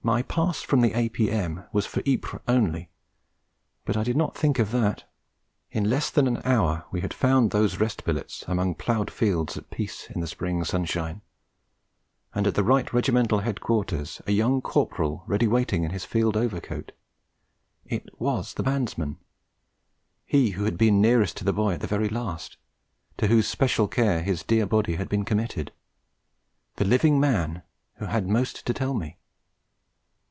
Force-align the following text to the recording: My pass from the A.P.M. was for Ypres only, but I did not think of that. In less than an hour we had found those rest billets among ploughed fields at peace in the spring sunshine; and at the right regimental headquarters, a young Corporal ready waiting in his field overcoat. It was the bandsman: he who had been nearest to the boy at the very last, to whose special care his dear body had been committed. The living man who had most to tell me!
My 0.00 0.22
pass 0.22 0.62
from 0.62 0.80
the 0.80 0.94
A.P.M. 0.94 1.64
was 1.70 1.84
for 1.84 2.02
Ypres 2.08 2.40
only, 2.48 2.88
but 3.84 3.94
I 3.94 4.02
did 4.04 4.16
not 4.16 4.34
think 4.34 4.58
of 4.58 4.70
that. 4.70 5.04
In 5.70 5.90
less 5.90 6.08
than 6.08 6.26
an 6.26 6.40
hour 6.46 6.86
we 6.90 7.02
had 7.02 7.12
found 7.12 7.50
those 7.50 7.78
rest 7.78 8.04
billets 8.06 8.42
among 8.48 8.76
ploughed 8.76 9.10
fields 9.10 9.58
at 9.58 9.68
peace 9.68 10.08
in 10.08 10.22
the 10.22 10.26
spring 10.26 10.64
sunshine; 10.64 11.20
and 12.34 12.46
at 12.46 12.54
the 12.54 12.64
right 12.64 12.90
regimental 12.90 13.40
headquarters, 13.40 14.22
a 14.26 14.32
young 14.32 14.62
Corporal 14.62 15.24
ready 15.26 15.46
waiting 15.46 15.84
in 15.84 15.90
his 15.90 16.06
field 16.06 16.38
overcoat. 16.38 16.92
It 17.84 18.08
was 18.18 18.54
the 18.54 18.62
bandsman: 18.62 19.18
he 20.24 20.50
who 20.52 20.64
had 20.64 20.78
been 20.78 21.02
nearest 21.02 21.36
to 21.36 21.44
the 21.44 21.52
boy 21.52 21.74
at 21.74 21.80
the 21.82 21.86
very 21.86 22.08
last, 22.08 22.56
to 23.18 23.26
whose 23.26 23.46
special 23.46 23.88
care 23.88 24.22
his 24.22 24.42
dear 24.42 24.64
body 24.64 24.96
had 24.96 25.10
been 25.10 25.26
committed. 25.26 25.70
The 26.76 26.86
living 26.86 27.20
man 27.20 27.60
who 27.96 28.06
had 28.06 28.26
most 28.26 28.64
to 28.64 28.72
tell 28.72 28.94
me! 28.94 29.18